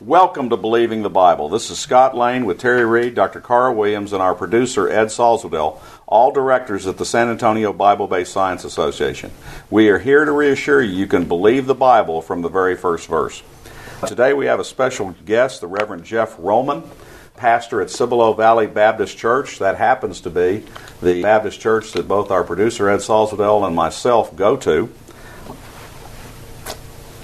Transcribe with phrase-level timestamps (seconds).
[0.00, 1.48] Welcome to Believing the Bible.
[1.48, 3.40] This is Scott Lane with Terry Reed, Dr.
[3.40, 8.32] Carl Williams, and our producer Ed Salzwedel, all directors at the San Antonio Bible Based
[8.32, 9.32] Science Association.
[9.70, 13.08] We are here to reassure you you can believe the Bible from the very first
[13.08, 13.42] verse.
[14.06, 16.84] Today we have a special guest, the Reverend Jeff Roman,
[17.34, 19.58] pastor at Cibolo Valley Baptist Church.
[19.58, 20.64] That happens to be
[21.02, 24.92] the Baptist church that both our producer Ed Salzwedel and myself go to.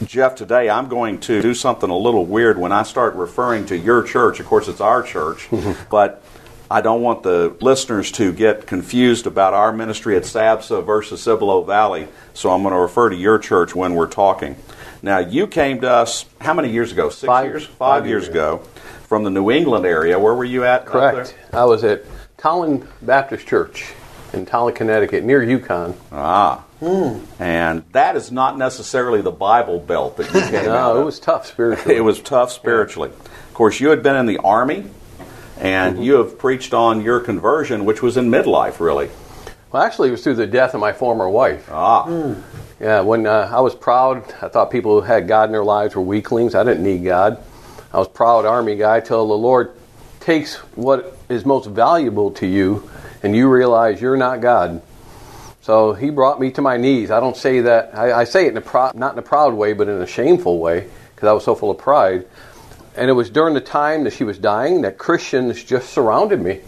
[0.06, 3.76] Jeff, today I'm going to do something a little weird when I start referring to
[3.76, 4.40] your church.
[4.40, 5.88] Of course, it's our church, mm-hmm.
[5.90, 6.23] but
[6.70, 11.62] I don't want the listeners to get confused about our ministry at SABSA versus Cibolo
[11.62, 14.56] Valley, so I'm going to refer to your church when we're talking.
[15.02, 17.10] Now, you came to us how many years ago?
[17.10, 17.66] Six Five- years?
[17.66, 18.59] Five, five years years ago
[19.07, 20.18] from the New England area.
[20.18, 20.86] Where were you at?
[20.86, 21.36] Correct.
[21.52, 22.04] I was at
[22.38, 23.92] Tolland Baptist Church
[24.35, 25.95] in Tolland, Connecticut, near UConn.
[26.13, 26.65] Ah.
[27.38, 31.01] And that is not necessarily the Bible belt that you came No, of.
[31.01, 31.96] it was tough spiritually.
[31.96, 33.10] It was tough spiritually.
[33.10, 34.85] Of course, you had been in the army,
[35.59, 36.02] and Mm-hmm.
[36.02, 39.09] you have preached on your conversion, which was in midlife, really.
[39.73, 41.69] Well, actually, it was through the death of my former wife.
[41.71, 42.35] Ah,
[42.80, 45.95] Yeah, when uh, I was proud, I thought people who had God in their lives
[45.96, 46.54] were weaklings.
[46.54, 47.43] I didn't need God.
[47.93, 49.71] I was proud army guy till the Lord
[50.21, 52.88] takes what is most valuable to you,
[53.24, 54.82] and you realize you're not God.
[55.62, 57.10] So He brought me to my knees.
[57.10, 57.96] I don't say that.
[57.96, 60.06] I, I say it in a pro, not in a proud way, but in a
[60.06, 62.26] shameful way, because I was so full of pride.
[62.96, 66.60] And it was during the time that she was dying that Christians just surrounded me,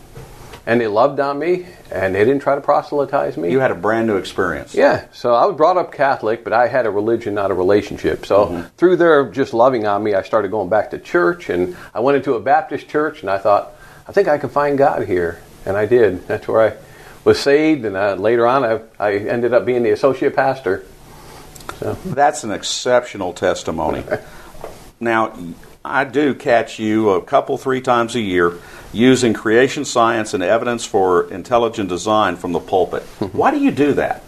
[0.67, 3.53] and they loved on me, and they didn't try to proselytize me.
[3.53, 4.75] you had a brand new experience.
[4.75, 8.27] Yeah, so I was brought up Catholic, but I had a religion, not a relationship.
[8.27, 8.69] So Mm-hmm.
[8.77, 12.17] through their just loving on me, I started going back to church, and I went
[12.17, 13.73] into a Baptist church, and I thought,
[14.09, 16.27] I think I can find God here, and I did.
[16.27, 16.77] That's where I
[17.25, 20.87] was saved, and uh, later on, I, I ended up being the associate pastor.
[21.81, 24.05] That's an exceptional testimony.
[25.01, 25.37] now,
[25.85, 28.59] I do catch you a couple, three times a year
[28.93, 33.03] using creation science and evidence for intelligent design from the pulpit.
[33.33, 34.23] Why do you do that?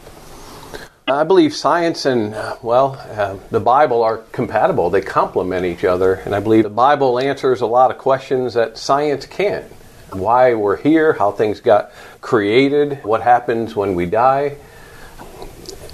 [1.09, 4.91] I believe science and, uh, well, uh, the Bible are compatible.
[4.91, 6.15] They complement each other.
[6.15, 9.73] And I believe the Bible answers a lot of questions that science can't.
[10.13, 14.57] Why we're here, how things got created, what happens when we die.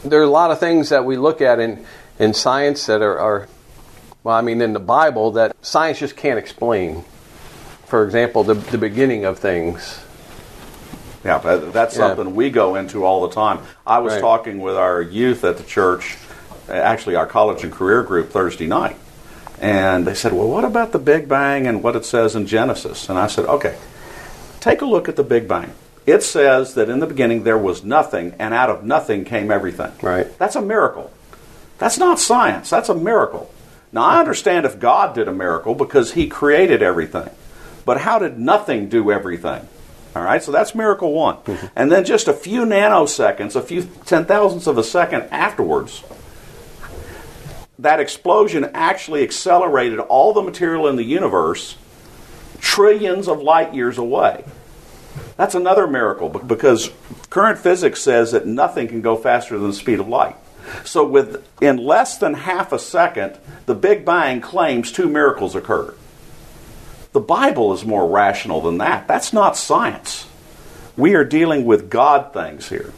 [0.04, 1.84] There are a lot of things that we look at in,
[2.18, 3.48] in science that are, are,
[4.22, 7.04] well, I mean, in the Bible that science just can't explain.
[7.86, 10.00] For example, the, the beginning of things.
[11.24, 12.08] Yeah, that- that's Yeah.
[12.08, 13.60] something we go into all the time.
[13.86, 14.20] I was Right.
[14.20, 16.18] talking with our youth at the church,
[16.70, 18.96] actually our college and career group Thursday night,
[19.60, 23.08] and they said, "Well, what about the Big Bang and what it says in Genesis?"
[23.08, 23.74] And I said, "Okay,
[24.64, 25.74] take a look at the Big Bang.
[26.06, 29.92] It says that in the beginning there was nothing, and out of nothing came everything.
[30.00, 30.26] Right.
[30.38, 31.12] That's a miracle.
[31.78, 32.70] That's not science.
[32.70, 33.52] That's a miracle.
[33.92, 37.28] Now I understand if God did a miracle because He created everything,
[37.84, 39.68] but how did nothing do everything?
[40.16, 41.36] All right, so that's miracle one.
[41.36, 41.66] Mm-hmm.
[41.76, 46.02] And then just a few nanoseconds, a few ten thousandths of a second afterwards,
[47.78, 51.76] that explosion actually accelerated all the material in the universe
[52.64, 54.42] trillions of light years away.
[55.36, 56.90] That's another miracle because
[57.28, 60.36] current physics says that nothing can go faster than the speed of light.
[60.84, 63.36] So, with in less than half a second,
[63.66, 65.94] the Big Bang claims two miracles occurred.
[67.12, 69.06] The Bible is more rational than that.
[69.06, 70.26] That's not science.
[70.96, 72.94] We are dealing with God things here.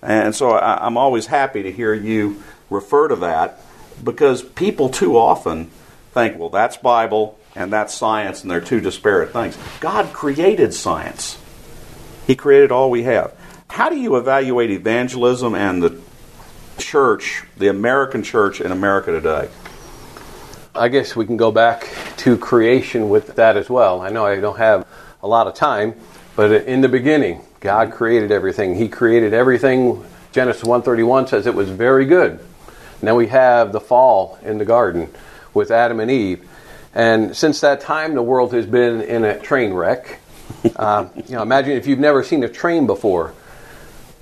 [0.00, 3.60] And so I'm always happy to hear you refer to that
[4.02, 5.70] because people too often
[6.12, 9.58] think, well, that's Bible and that's science, and they're two disparate things.
[9.80, 11.38] God created science,
[12.26, 13.34] He created all we have.
[13.68, 15.98] How do you evaluate evangelism and the
[16.78, 19.48] church, the American church in America today?
[20.74, 21.88] I guess we can go back
[22.18, 24.00] to creation with that as well.
[24.00, 24.86] I know I don't have
[25.22, 25.94] a lot of time,
[26.36, 28.74] but in the beginning, God created everything.
[28.74, 30.04] He created everything.
[30.32, 32.40] Genesis 1:31 says it was very good.
[33.02, 35.08] Now we have the fall in the garden
[35.54, 36.48] with Adam and Eve.
[36.94, 40.20] And since that time, the world has been in a train wreck.
[40.76, 43.34] Uh, you know, imagine if you've never seen a train before,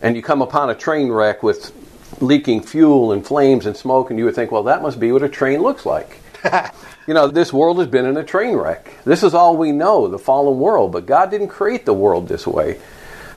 [0.03, 1.73] and you come upon a train wreck with
[2.21, 5.23] leaking fuel and flames and smoke, and you would think, well, that must be what
[5.23, 6.21] a train looks like.
[7.07, 8.93] you know, this world has been in a train wreck.
[9.05, 12.47] This is all we know, the fallen world, but God didn't create the world this
[12.47, 12.81] way.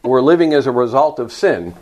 [0.04, 1.76] We're living as a result of sin.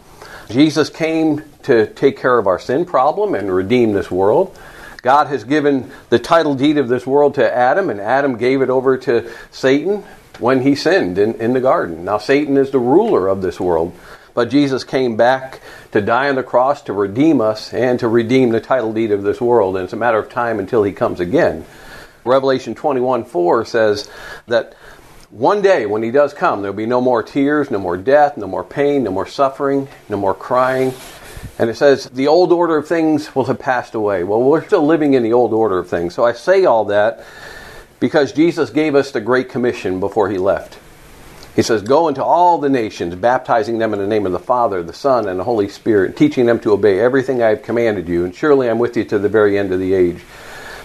[0.50, 4.58] Jesus came to take care of our sin problem and redeem this world.
[5.02, 8.70] God has given the title deed of this world to Adam, and Adam gave it
[8.70, 10.04] over to Satan
[10.40, 12.06] when he sinned in, in the garden.
[12.06, 13.98] Now, Satan is the ruler of this world,
[14.34, 15.62] but Jesus came back
[15.92, 19.24] to die on the cross to redeem us and to redeem the title deed of
[19.24, 19.76] this world.
[19.76, 21.66] And it's a matter of time until he comes again.
[22.24, 24.10] Revelation 21 4 says
[24.48, 24.76] that
[25.32, 28.48] one day when he does come, there'll be no more tears, no more death, no
[28.48, 30.94] more pain, no more suffering, no more crying.
[31.60, 34.24] And it says the old order of things will have passed away.
[34.24, 36.14] Well, we're still living in the old order of things.
[36.16, 37.24] So I say all that
[38.00, 40.78] because Jesus gave us the Great Commission before he left.
[41.56, 44.82] He says, Go into all the nations, baptizing them in the name of the Father,
[44.84, 48.24] the Son, and the Holy Spirit, teaching them to obey everything I have commanded you,
[48.24, 50.22] and surely I'm with you to the very end of the age.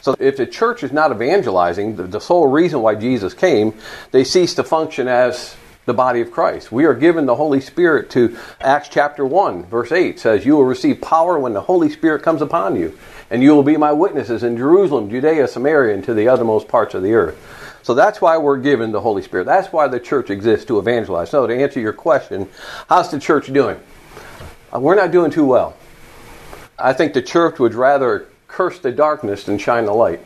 [0.02, 3.74] So if the church is not evangelizing, the, sole reason why Jesus came,
[4.12, 6.70] they cease to function as the body of Christ.
[6.70, 10.64] We are given the Holy Spirit to Acts chapter 1, verse 8 says, You will
[10.64, 12.98] receive power when the Holy Spirit comes upon you,
[13.30, 16.94] and you will be my witnesses in Jerusalem, Judea, Samaria, and to the uttermost parts
[16.94, 17.40] of the earth.
[17.84, 19.46] So that's why we're given the Holy Spirit.
[19.46, 21.30] That's why the church exists to evangelize.
[21.30, 22.48] So to answer your question,
[22.88, 23.78] how's the church doing?
[24.74, 25.76] Uh, we're not doing too well.
[26.76, 30.20] I think the church would rather curse the darkness than shine the light.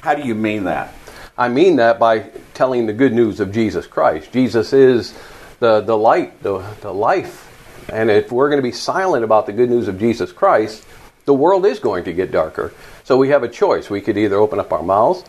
[0.00, 0.92] How do you mean that?
[1.38, 4.32] I mean that by telling the good news of Jesus Christ.
[4.32, 5.14] Jesus is
[5.60, 7.48] the, the light, the, the life.
[7.88, 10.84] And if we're going to be silent about the good news of Jesus Christ,
[11.24, 12.72] the world is going to get darker.
[13.04, 13.90] So we have a choice.
[13.90, 15.24] We could either open up our mouths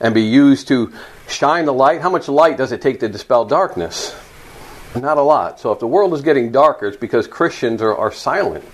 [0.00, 0.92] and be used to
[1.28, 2.00] shine the light.
[2.00, 4.14] How much light does it take to dispel darkness?
[4.94, 5.60] Not a lot.
[5.60, 8.64] So if the world is getting darker, it's because Christians are, are silent.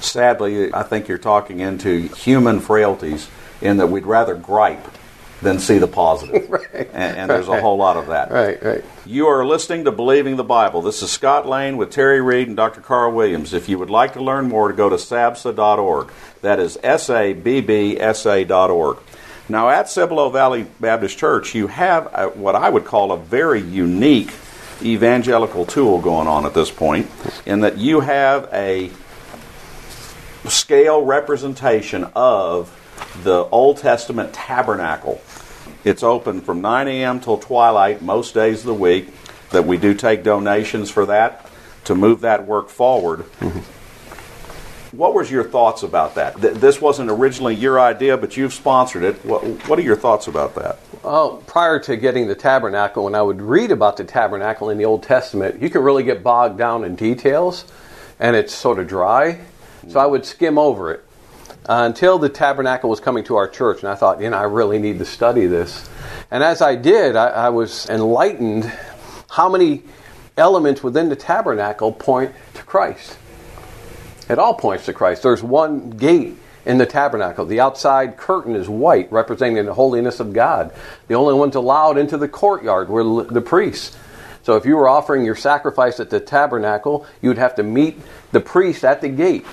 [0.00, 3.28] Sadly, I think you're talking into human frailties
[3.60, 4.86] in that we'd rather gripe
[5.42, 6.48] than see the positive.
[6.50, 6.88] right.
[6.92, 8.30] And, and there's a whole lot of that.
[8.30, 8.84] Right, right.
[9.06, 10.82] You are listening to Believing the Bible.
[10.82, 12.80] This is Scott Lane with Terry Reed and Dr.
[12.80, 13.52] Carl Williams.
[13.52, 16.12] If you would like to learn more, go to sabsa.org.
[16.42, 18.98] That is S A B B S A.org.
[19.48, 23.62] Now, at Cibolo Valley Baptist Church, you have a, what I would call a very
[23.62, 24.30] unique
[24.82, 27.10] evangelical tool going on at this point,
[27.46, 28.90] in that you have a
[30.48, 32.74] scale representation of
[33.22, 35.20] the Old Testament tabernacle.
[35.84, 37.20] It's open from 9 a.m.
[37.20, 39.08] till twilight most days of the week.
[39.50, 41.48] That we do take donations for that
[41.84, 43.20] to move that work forward.
[43.40, 44.96] Mm-hmm.
[44.96, 46.40] What was your thoughts about that?
[46.40, 49.24] Th- this wasn't originally your idea, but you've sponsored it.
[49.24, 50.78] What, what are your thoughts about that?
[51.02, 54.84] Well, prior to getting the tabernacle, when I would read about the tabernacle in the
[54.84, 57.64] Old Testament, you could really get bogged down in details,
[58.18, 59.40] and it's sort of dry.
[59.88, 61.07] So I would skim over it
[61.68, 64.44] uh, until the tabernacle was coming to our church, and I thought, you know, I
[64.44, 65.88] really need to study this.
[66.30, 68.72] And as I did, I, I was enlightened
[69.30, 69.82] how many
[70.38, 73.18] elements within the tabernacle point to Christ.
[74.30, 75.22] It all points to Christ.
[75.22, 77.46] There's one gate in the tabernacle.
[77.46, 80.72] The outside curtain is white, representing the holiness of God.
[81.08, 83.96] The only ones allowed into the courtyard were the priests.
[84.42, 87.98] So if you were offering your sacrifice at the tabernacle, you would have to meet
[88.32, 89.44] the priest at the gate.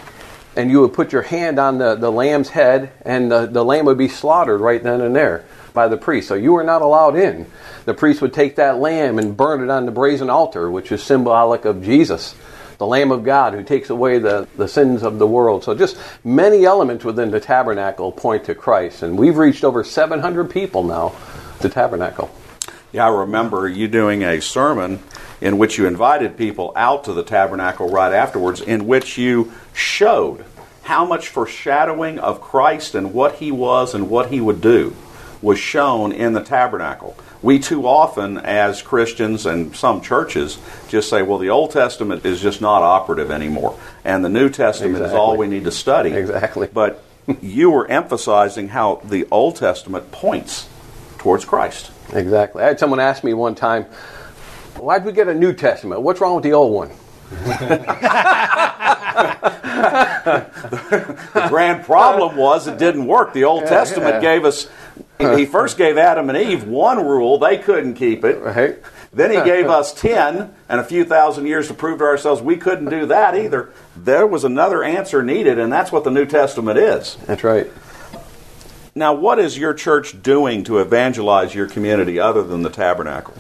[0.56, 3.86] And you would put your hand on the, the lamb's head, and the, the lamb
[3.86, 6.30] would be slaughtered right then and there by the priest.
[6.30, 7.46] So you were not allowed in.
[7.84, 11.04] The priest would take that lamb and burn it on the brazen altar, which is
[11.04, 12.36] symbolic of Jesus
[12.78, 15.64] the Lamb of God who takes away the, the sins of the world.
[15.64, 19.04] So, just many elements within the tabernacle point to Christ.
[19.04, 21.16] And we've reached over 700 people now,
[21.60, 22.34] the tabernacle.
[22.92, 25.02] Yeah, I remember you doing a sermon
[25.42, 30.46] in which you invited people out to the tabernacle right afterwards, in which you showed
[30.86, 34.96] how much foreshadowing of Christ and what he was and what he would do
[35.42, 37.16] was shown in the tabernacle
[37.46, 40.58] we too often, as Christians and some churches,
[40.90, 44.96] just say, well, the Old Testament is just not operative anymore, and the New Testament
[44.96, 45.16] exactly.
[45.16, 46.10] is all we need to study.
[46.12, 46.68] Exactly.
[46.74, 47.04] But
[47.42, 50.68] you were emphasizing how the Old Testament points
[51.20, 51.92] towards Christ.
[52.14, 52.64] Exactly.
[52.64, 53.84] I had someone ask me one time,
[54.78, 56.02] why'd we get a New Testament?
[56.02, 56.90] What's wrong with the old one?
[61.34, 63.34] the grand problem was it didn't work.
[63.34, 64.70] The Old Testament gave us,
[65.20, 68.40] he first gave Adam and Eve one rule, they couldn't keep it.
[68.40, 68.80] Right.
[69.14, 72.58] Then he gave us 10 and a few thousand years to prove to ourselves we
[72.58, 73.72] couldn't do that either.
[73.96, 77.16] There was another answer needed, and that's what the New Testament is.
[77.26, 77.72] That's right.
[78.94, 83.34] Now, what is your church doing to evangelize your community other than the tabernacle?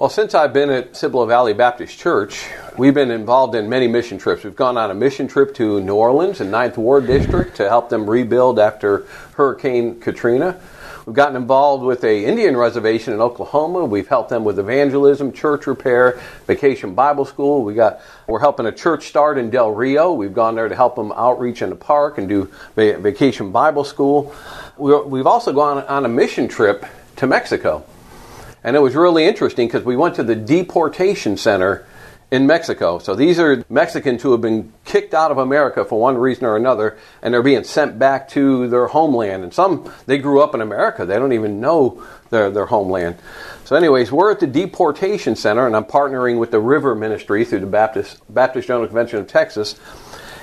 [0.00, 4.16] Well, since I've been at Cibolo Valley Baptist Church, we've been involved in many mission
[4.16, 4.44] trips.
[4.44, 7.90] We've gone on a mission trip to New Orleans and Ninth Ward District to help
[7.90, 9.04] them rebuild after
[9.34, 10.58] Hurricane Katrina.
[11.04, 13.84] We've gotten involved with a Indian reservation in Oklahoma.
[13.84, 17.62] We've helped them with evangelism, church repair, vacation Bible school.
[17.62, 20.14] We got we're helping a church start in Del Rio.
[20.14, 24.34] We've gone there to help them outreach in the park and do vacation Bible school.
[24.78, 27.84] We've also gone on a mission trip to Mexico.
[28.62, 31.86] And it was really interesting because we went to the deportation center
[32.30, 32.98] in Mexico.
[32.98, 36.56] So these are Mexicans who have been kicked out of America for one reason or
[36.56, 39.42] another, and they're being sent back to their homeland.
[39.42, 43.16] And some, they grew up in America, they don't even know their, their homeland.
[43.64, 47.60] So, anyways, we're at the deportation center, and I'm partnering with the River Ministry through
[47.60, 49.78] the Baptist, Baptist General Convention of Texas.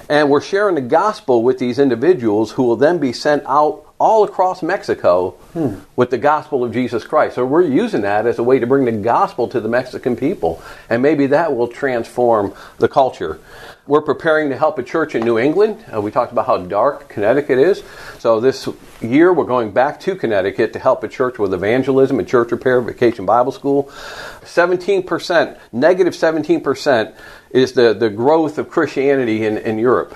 [0.10, 4.24] And we're sharing the gospel with these individuals who will then be sent out all
[4.24, 5.80] across Mexico hmm.
[5.96, 7.36] with the gospel of Jesus Christ.
[7.36, 10.62] So we're using that as a way to bring the gospel to the Mexican people.
[10.90, 13.40] And maybe that will transform the culture.
[13.88, 15.84] We're preparing to help a church in New England.
[15.92, 17.84] Uh, we talked about how dark Connecticut is.
[18.20, 18.68] So this
[19.02, 22.82] year we're going back to Connecticut to help a church with evangelism and church repair,
[22.82, 23.86] vacation Bible school.
[24.42, 27.16] 17%, negative 17%
[27.50, 30.16] is the, the growth of Christianity in, in Europe.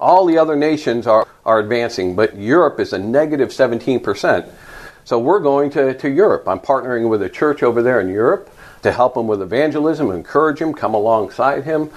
[0.00, 4.50] All the other nations are, are advancing, but Europe is a negative 17%.
[5.04, 6.48] So we're going to, to Europe.
[6.48, 8.50] I'm partnering with a church over there in Europe
[8.86, 11.90] to help him with evangelism, encourage him, come alongside him.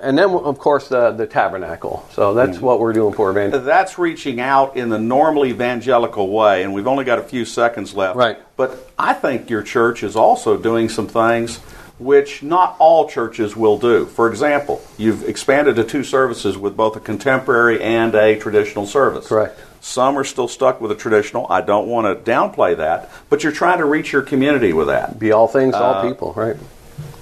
[0.00, 2.06] And then, of course, the, the tabernacle.
[2.12, 3.66] So that's mm what we're doing for evangelism.
[3.66, 7.94] That's reaching out in the normal evangelical way, and we've only got a few seconds
[7.94, 8.16] left.
[8.16, 8.38] Right.
[8.56, 11.58] But I think your church is also doing some things
[11.98, 14.06] which not all churches will do.
[14.06, 19.26] For example, you've expanded to two services with both a contemporary and a traditional service.
[19.26, 19.58] Correct.
[19.80, 21.46] Some are still stuck with a traditional.
[21.48, 25.18] I don't want to downplay that, but you're trying to reach your community with that.
[25.18, 26.56] Be all things to all uh, people, right?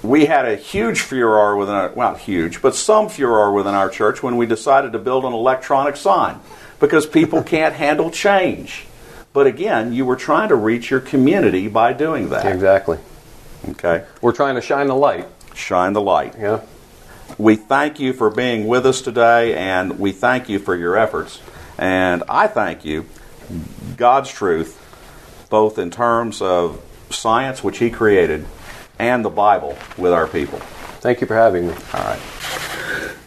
[0.01, 4.21] We had a huge furor within our, well, huge, but some furor within our church
[4.21, 6.39] when we decided to build an electronic sign
[6.79, 8.85] because people can't handle change.
[9.33, 12.45] But again, you were trying to reach your community by doing that.
[12.45, 12.99] Exactly.
[13.69, 14.05] Okay.
[14.21, 15.27] We're trying to shine the light.
[15.53, 16.35] Shine the light.
[16.39, 16.61] Yeah.
[17.37, 21.41] We thank you for being with us today, and we thank you for your efforts.
[21.77, 23.05] And I thank you,
[23.97, 24.81] God's truth,
[25.49, 28.45] both in terms of science, which He created,
[28.97, 30.59] and the Bible with our people.
[30.99, 31.73] Thank you for having me.
[31.93, 32.19] All right.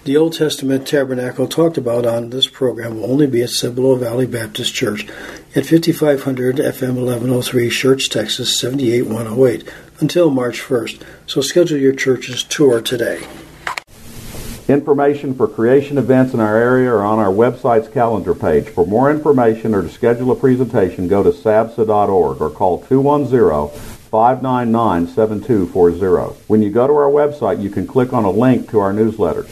[0.04, 4.24] The Old Testament tabernacle talked about on this program will only be at Cibolo Valley
[4.24, 5.06] Baptist Church
[5.54, 11.02] at 5500 FM 1103, Church, Texas 78108 until March 1st.
[11.26, 13.26] So schedule your church's tour today.
[14.68, 18.68] Information for creation events in our area are on our website's calendar page.
[18.68, 25.06] For more information or to schedule a presentation, go to sabsa.org or call 210 599
[25.06, 26.44] 7240.
[26.48, 29.48] When you go to our website, you can click on a link to our newsletters.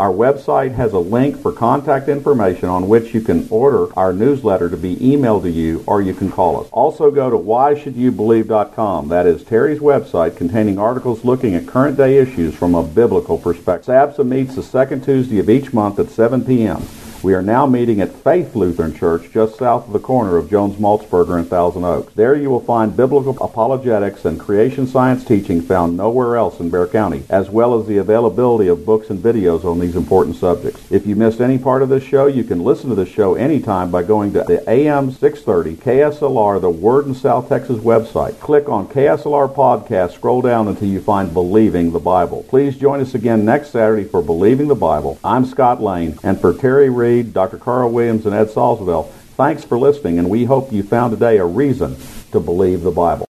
[0.00, 4.70] Our website has a link for contact information on which you can order our newsletter
[4.70, 6.70] to be emailed to you or you can call us.
[6.72, 9.08] Also go to whyshouldyoubelieve.com.
[9.08, 13.94] That is Terry's website containing articles looking at current day issues from a biblical perspective.
[13.94, 16.80] SABSA meets the second Tuesday of each month at 7 p.m.
[17.22, 20.76] We are now meeting at Faith Lutheran Church just south of the corner of Jones
[20.76, 22.14] Maltsberger and Thousand Oaks.
[22.14, 26.86] There you will find biblical apologetics and creation science teaching found nowhere else in Bexar
[26.86, 30.90] County, as well as the availability of books and videos on these important subjects.
[30.90, 33.90] If you missed any part of this show, you can listen to the show anytime
[33.90, 38.40] by going to the AM 630 KSLR, the Word in South Texas website.
[38.40, 42.46] Click on KSLR Podcast, scroll down until you find Believing the Bible.
[42.48, 45.18] Please join us again next Saturday for Believing the Bible.
[45.22, 47.58] I'm Scott Lane, and for Terry Reed, Reed, Dr.
[47.58, 49.10] Carl Williams, and Ed Salzwedel.
[49.36, 51.96] Thanks for listening, and we hope you found today a reason
[52.30, 53.26] to believe the Bible.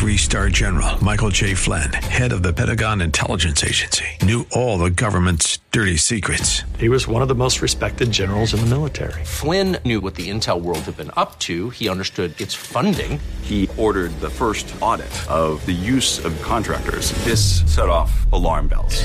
[0.00, 1.54] Three star general Michael J.
[1.54, 6.62] Flynn, head of the Pentagon Intelligence Agency, knew all the government's dirty secrets.
[6.78, 9.24] He was one of the most respected generals in the military.
[9.24, 13.20] Flynn knew what the intel world had been up to, he understood its funding.
[13.42, 17.12] He ordered the first audit of the use of contractors.
[17.24, 19.04] This set off alarm bells.